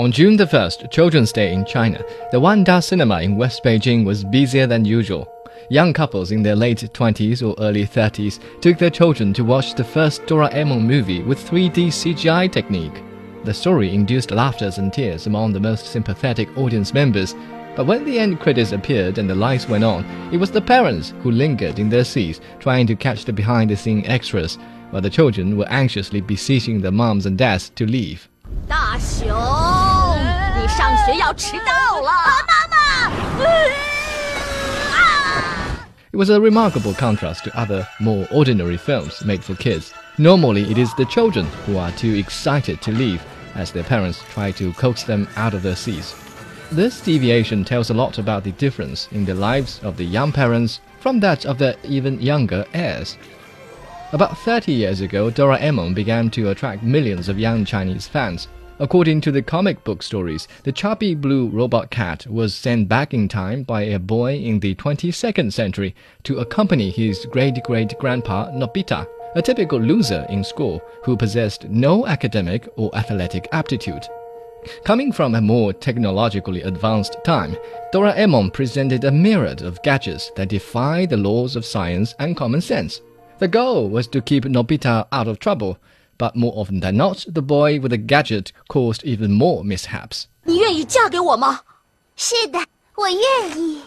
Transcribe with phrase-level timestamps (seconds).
[0.00, 2.02] On June the 1st, Children's Day in China,
[2.32, 5.30] the Wanda Cinema in West Beijing was busier than usual.
[5.68, 9.84] Young couples in their late 20s or early 30s took their children to watch the
[9.84, 13.02] first Doraemon movie with 3D CGI technique.
[13.44, 17.34] The story induced laughter and tears among the most sympathetic audience members,
[17.76, 21.12] but when the end credits appeared and the lights went on, it was the parents
[21.22, 24.56] who lingered in their seats trying to catch the behind the scenes extras,
[24.92, 28.30] while the children were anxiously beseeching their moms and dads to leave.
[28.66, 29.89] 大熊
[30.69, 32.11] 上学要迟到了。
[32.47, 32.75] 妈妈。
[36.11, 39.91] It was a remarkable contrast to other, more ordinary films made for kids.
[40.17, 43.19] Normally, it is the children who are too excited to leave,
[43.53, 46.15] as their parents try to coax them out of their seats.
[46.71, 50.79] This deviation tells a lot about the difference in the lives of the young parents
[50.99, 53.17] from that of the even younger heirs.
[54.13, 58.47] About 30 years ago, Doraemon began to attract millions of young Chinese fans.
[58.80, 63.28] According to the comic book stories, the chubby blue robot cat was sent back in
[63.28, 69.06] time by a boy in the 22nd century to accompany his great great grandpa Nobita,
[69.36, 74.08] a typical loser in school who possessed no academic or athletic aptitude.
[74.84, 77.58] Coming from a more technologically advanced time,
[77.92, 83.02] Doraemon presented a myriad of gadgets that defy the laws of science and common sense.
[83.40, 85.78] The goal was to keep Nobita out of trouble,
[86.19, 90.25] but more often than not, the boy with the gadget caused even more mishaps.
[90.43, 91.61] 你愿意嫁给我吗？
[92.15, 92.59] 是的，
[92.95, 93.81] 我愿意。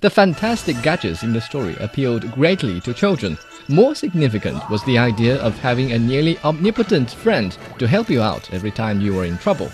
[0.00, 3.36] The fantastic gadgets in the story appealed greatly to children.
[3.68, 8.48] More significant was the idea of having a nearly omnipotent friend to help you out
[8.52, 9.70] every time you were in trouble.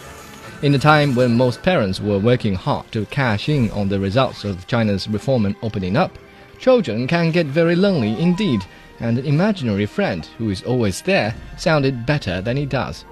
[0.63, 4.45] In a time when most parents were working hard to cash in on the results
[4.45, 6.19] of China's reform and opening up,
[6.59, 8.61] children can get very lonely indeed,
[9.01, 13.05] and an imaginary friend who is always there sounded better than he does.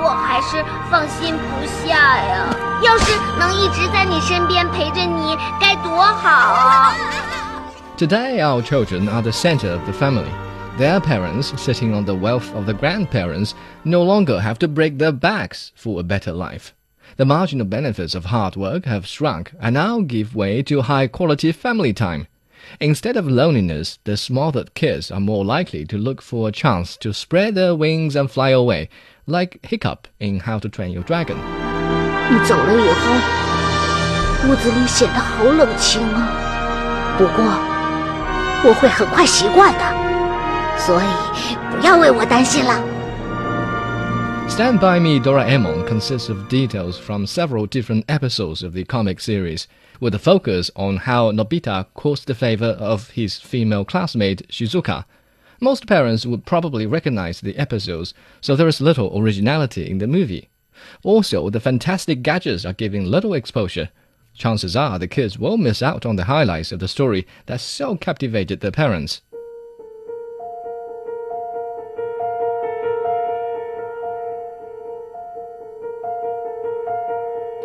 [0.00, 2.54] 我还是放心不下呀。
[2.84, 6.94] 要是能一直在你身边陪着你，该多好啊！
[7.96, 10.30] Today, our children are the center of the family.
[10.78, 15.10] Their parents, sitting on the wealth of the grandparents, no longer have to break their
[15.10, 16.72] backs for a better life.
[17.16, 21.50] The marginal benefits of hard work have shrunk and now give way to high quality
[21.50, 22.28] family time.
[22.80, 27.12] Instead of loneliness, the smothered kids are more likely to look for a chance to
[27.12, 28.88] spread their wings and fly away,
[29.26, 31.36] like Hiccup in How to Train Your Dragon.
[32.30, 37.16] 你走了以后，屋子里显得好冷清啊。
[37.18, 37.44] 不过，
[38.64, 40.08] 我会很快习惯的。
[44.49, 49.67] Stand By Me Doraemon consists of details from several different episodes of the comic series,
[49.99, 55.05] with a focus on how Nobita caused the favor of his female classmate Shizuka.
[55.59, 60.49] Most parents would probably recognize the episodes, so there is little originality in the movie.
[61.03, 63.89] Also, the fantastic gadgets are given little exposure.
[64.35, 67.95] Chances are the kids will miss out on the highlights of the story that so
[67.95, 69.21] captivated their parents.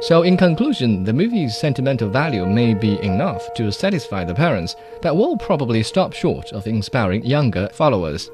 [0.01, 5.17] So, in conclusion, the movie's sentimental value may be enough to satisfy the parents, but
[5.17, 8.31] will probably stop short of inspiring younger followers.